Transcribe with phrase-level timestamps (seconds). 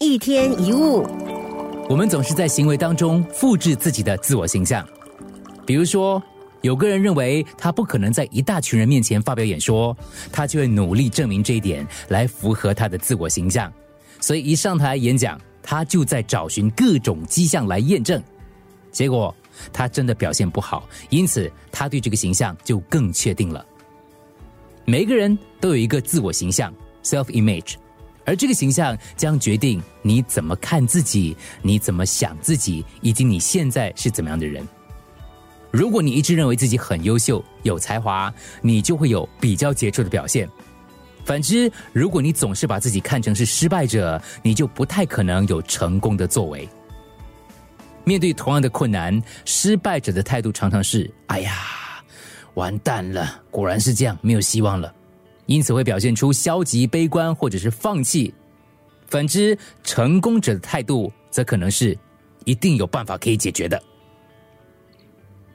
[0.00, 1.04] 一天一物，
[1.88, 4.86] 我们总是在行为当中复制自己的自我形象。
[5.66, 6.22] 比如说，
[6.60, 9.96] 有个人认为他不可能在一大群人面前发表演说，
[10.30, 13.72] 他就会努力证明这一点，来符合他的自我形象。
[14.20, 18.22] 所以一上台演讲，他就在找寻各种迹象来验证。
[18.92, 19.34] 结果
[19.72, 23.66] 他真的表现不好，因此他对这个形象就更确定了。
[24.84, 26.72] 每个人都有一个自我形象
[27.02, 27.74] （self image）。
[28.28, 34.68] 而这个形象将决定你怎么看自己，你怎么想自己，以及你现在是怎么样的人。
[35.70, 38.30] 如果你一直认为自己很优秀、有才华，
[38.60, 40.46] 你就会有比较杰出的表现；
[41.24, 46.68] 反之，如果你总是把自己看成是失败者，你就不太可能有成功的作为。
[48.04, 51.54] 面对同样的困难，失败者的态度常常是：“哎呀，
[52.52, 54.92] 完蛋了，果然是这样，没有希望了。”
[55.48, 58.32] 因此会表现出消极、悲观或者是放弃。
[59.06, 61.96] 反之，成功者的态度则可能是
[62.44, 63.82] 一定有办法可以解决的。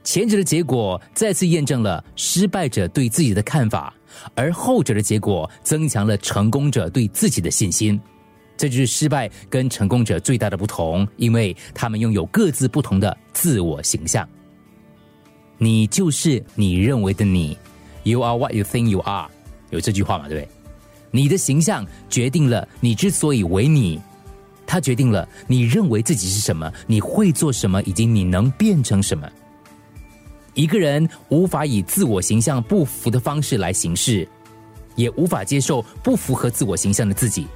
[0.02, 3.94] 前者的结果再次验证了失败者对自己的看法，
[4.34, 7.98] 而后者的结果增强了成功者对自己的信心。
[8.56, 14.28] 这就是失败跟成功者最大的不同，因为他们拥有各自不同的自我形象。
[15.56, 17.56] 你就是你认为的你
[18.02, 19.30] ，You are what you think you are。
[19.74, 20.28] 有这句话嘛？
[20.28, 20.48] 对不对？
[21.10, 24.00] 你的形象决定了你之所以为你，
[24.66, 29.28] 它决定了你认为自己是什么，你会做什么，以及你能变成什么。
[30.54, 34.26] 一个人无法以自我形象不符的方式来行事，
[34.94, 37.46] 也无法接受不符合自我形象的自己。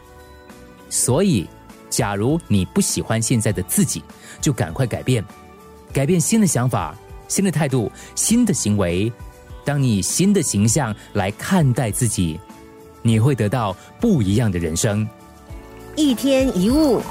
[0.90, 1.48] 所以，
[1.88, 4.02] 假如你不喜欢现在的自己，
[4.40, 5.24] 就赶快改变，
[5.92, 6.96] 改变新的想法、
[7.28, 9.12] 新的态度、新的行为。
[9.68, 12.40] 当你以新的形象来看待自己，
[13.02, 15.06] 你会得到不一样的人生。
[15.94, 17.02] 一天一物。